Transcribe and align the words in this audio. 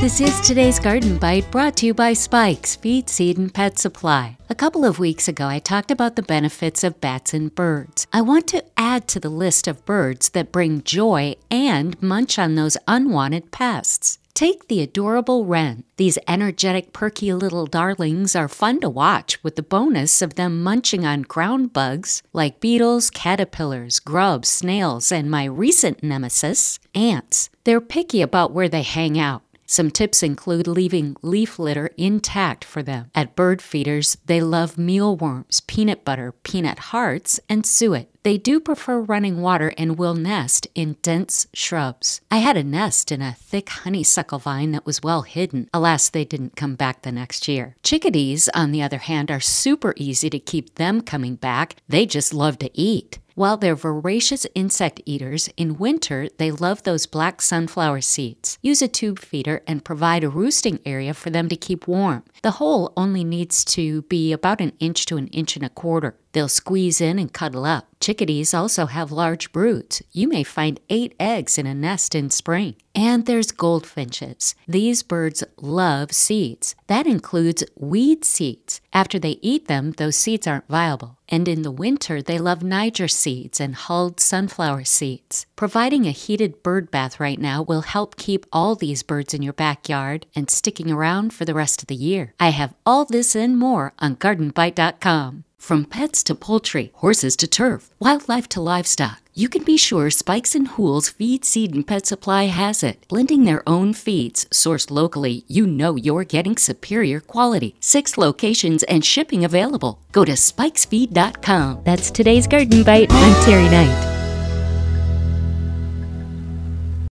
This 0.00 0.22
is 0.22 0.40
today's 0.40 0.78
Garden 0.78 1.18
Bite 1.18 1.50
brought 1.50 1.76
to 1.76 1.86
you 1.86 1.92
by 1.92 2.14
Spikes, 2.14 2.74
Feed, 2.74 3.10
Seed, 3.10 3.36
and 3.36 3.52
Pet 3.52 3.78
Supply. 3.78 4.38
A 4.48 4.54
couple 4.54 4.86
of 4.86 4.98
weeks 4.98 5.28
ago, 5.28 5.46
I 5.46 5.58
talked 5.58 5.90
about 5.90 6.16
the 6.16 6.22
benefits 6.22 6.82
of 6.82 7.02
bats 7.02 7.34
and 7.34 7.54
birds. 7.54 8.06
I 8.10 8.22
want 8.22 8.46
to 8.48 8.64
add 8.78 9.06
to 9.08 9.20
the 9.20 9.28
list 9.28 9.68
of 9.68 9.84
birds 9.84 10.30
that 10.30 10.52
bring 10.52 10.82
joy 10.84 11.34
and 11.50 12.02
munch 12.02 12.38
on 12.38 12.54
those 12.54 12.78
unwanted 12.88 13.50
pests. 13.50 14.18
Take 14.32 14.68
the 14.68 14.80
adorable 14.80 15.44
wren. 15.44 15.84
These 15.98 16.18
energetic, 16.26 16.94
perky 16.94 17.34
little 17.34 17.66
darlings 17.66 18.34
are 18.34 18.48
fun 18.48 18.80
to 18.80 18.88
watch 18.88 19.44
with 19.44 19.56
the 19.56 19.62
bonus 19.62 20.22
of 20.22 20.36
them 20.36 20.62
munching 20.62 21.04
on 21.04 21.22
ground 21.22 21.74
bugs 21.74 22.22
like 22.32 22.58
beetles, 22.58 23.10
caterpillars, 23.10 23.98
grubs, 24.00 24.48
snails, 24.48 25.12
and 25.12 25.30
my 25.30 25.44
recent 25.44 26.02
nemesis, 26.02 26.78
ants. 26.94 27.50
They're 27.64 27.82
picky 27.82 28.22
about 28.22 28.52
where 28.52 28.70
they 28.70 28.80
hang 28.82 29.18
out. 29.18 29.42
Some 29.70 29.92
tips 29.92 30.24
include 30.24 30.66
leaving 30.66 31.14
leaf 31.22 31.56
litter 31.56 31.90
intact 31.96 32.64
for 32.64 32.82
them. 32.82 33.12
At 33.14 33.36
bird 33.36 33.62
feeders, 33.62 34.16
they 34.26 34.40
love 34.40 34.76
mealworms, 34.76 35.60
peanut 35.60 36.04
butter, 36.04 36.32
peanut 36.42 36.90
hearts, 36.90 37.38
and 37.48 37.64
suet. 37.64 38.09
They 38.22 38.36
do 38.36 38.60
prefer 38.60 39.00
running 39.00 39.40
water 39.40 39.72
and 39.78 39.98
will 39.98 40.14
nest 40.14 40.66
in 40.74 40.96
dense 41.00 41.46
shrubs. 41.54 42.20
I 42.30 42.38
had 42.38 42.56
a 42.56 42.64
nest 42.64 43.10
in 43.10 43.22
a 43.22 43.32
thick 43.32 43.70
honeysuckle 43.70 44.40
vine 44.40 44.72
that 44.72 44.84
was 44.84 45.02
well 45.02 45.22
hidden. 45.22 45.70
Alas, 45.72 46.10
they 46.10 46.24
didn't 46.24 46.56
come 46.56 46.74
back 46.74 47.02
the 47.02 47.12
next 47.12 47.48
year. 47.48 47.76
Chickadees, 47.82 48.50
on 48.50 48.72
the 48.72 48.82
other 48.82 48.98
hand, 48.98 49.30
are 49.30 49.40
super 49.40 49.94
easy 49.96 50.28
to 50.28 50.38
keep 50.38 50.74
them 50.74 51.00
coming 51.00 51.36
back. 51.36 51.76
They 51.88 52.04
just 52.04 52.34
love 52.34 52.58
to 52.58 52.70
eat. 52.78 53.18
While 53.34 53.56
they're 53.56 53.74
voracious 53.74 54.46
insect 54.54 55.00
eaters, 55.06 55.48
in 55.56 55.78
winter 55.78 56.28
they 56.36 56.50
love 56.50 56.82
those 56.82 57.06
black 57.06 57.40
sunflower 57.40 58.02
seeds. 58.02 58.58
Use 58.60 58.82
a 58.82 58.88
tube 58.88 59.18
feeder 59.18 59.62
and 59.66 59.82
provide 59.82 60.24
a 60.24 60.28
roosting 60.28 60.78
area 60.84 61.14
for 61.14 61.30
them 61.30 61.48
to 61.48 61.56
keep 61.56 61.88
warm. 61.88 62.24
The 62.42 62.50
hole 62.52 62.92
only 62.98 63.24
needs 63.24 63.64
to 63.76 64.02
be 64.02 64.32
about 64.32 64.60
an 64.60 64.72
inch 64.78 65.06
to 65.06 65.16
an 65.16 65.28
inch 65.28 65.56
and 65.56 65.64
a 65.64 65.70
quarter. 65.70 66.16
They'll 66.32 66.48
squeeze 66.48 67.00
in 67.00 67.18
and 67.18 67.32
cuddle 67.32 67.64
up. 67.64 67.89
Chickadees 68.00 68.54
also 68.54 68.86
have 68.86 69.12
large 69.12 69.52
broods. 69.52 70.02
You 70.10 70.26
may 70.26 70.42
find 70.42 70.80
eight 70.88 71.14
eggs 71.20 71.58
in 71.58 71.66
a 71.66 71.74
nest 71.74 72.14
in 72.14 72.30
spring. 72.30 72.76
And 72.94 73.26
there's 73.26 73.52
goldfinches. 73.52 74.54
These 74.66 75.02
birds 75.02 75.44
love 75.58 76.10
seeds. 76.12 76.74
That 76.86 77.06
includes 77.06 77.62
weed 77.76 78.24
seeds. 78.24 78.80
After 78.92 79.18
they 79.18 79.38
eat 79.42 79.68
them, 79.68 79.92
those 79.92 80.16
seeds 80.16 80.46
aren't 80.46 80.68
viable. 80.68 81.18
And 81.28 81.46
in 81.46 81.60
the 81.60 81.70
winter, 81.70 82.22
they 82.22 82.38
love 82.38 82.62
Niger 82.62 83.06
seeds 83.06 83.60
and 83.60 83.74
hulled 83.74 84.18
sunflower 84.18 84.84
seeds. 84.84 85.46
Providing 85.54 86.06
a 86.06 86.10
heated 86.10 86.62
bird 86.62 86.90
bath 86.90 87.20
right 87.20 87.38
now 87.38 87.62
will 87.62 87.82
help 87.82 88.16
keep 88.16 88.46
all 88.50 88.74
these 88.74 89.02
birds 89.02 89.34
in 89.34 89.42
your 89.42 89.52
backyard 89.52 90.24
and 90.34 90.50
sticking 90.50 90.90
around 90.90 91.34
for 91.34 91.44
the 91.44 91.54
rest 91.54 91.82
of 91.82 91.88
the 91.88 91.94
year. 91.94 92.34
I 92.40 92.48
have 92.48 92.74
all 92.86 93.04
this 93.04 93.36
and 93.36 93.58
more 93.58 93.92
on 93.98 94.16
gardenbite.com. 94.16 95.44
From 95.60 95.84
pets 95.84 96.24
to 96.24 96.34
poultry, 96.34 96.90
horses 96.94 97.36
to 97.36 97.46
turf, 97.46 97.90
wildlife 98.00 98.48
to 98.48 98.62
livestock, 98.62 99.20
you 99.34 99.48
can 99.48 99.62
be 99.62 99.76
sure 99.76 100.10
Spikes 100.10 100.54
and 100.54 100.66
Hools 100.66 101.10
Feed, 101.10 101.44
Seed, 101.44 101.74
and 101.74 101.86
Pet 101.86 102.06
Supply 102.06 102.44
has 102.44 102.82
it. 102.82 103.06
Blending 103.08 103.44
their 103.44 103.62
own 103.68 103.92
feeds, 103.92 104.46
sourced 104.46 104.90
locally, 104.90 105.44
you 105.48 105.66
know 105.66 105.96
you're 105.96 106.24
getting 106.24 106.56
superior 106.56 107.20
quality. 107.20 107.76
Six 107.78 108.16
locations 108.16 108.82
and 108.84 109.04
shipping 109.04 109.44
available. 109.44 110.00
Go 110.12 110.24
to 110.24 110.32
spikesfeed.com. 110.32 111.82
That's 111.84 112.10
today's 112.10 112.46
Garden 112.46 112.82
Bite. 112.82 113.12
I'm 113.12 113.44
Terry 113.44 113.68
Knight. 113.68 113.99